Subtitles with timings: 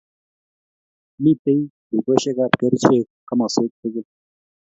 [1.23, 4.05] Mitei dukeshek ab kerichek komaswek tukul